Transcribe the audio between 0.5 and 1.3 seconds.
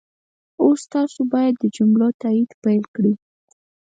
اوس تاسو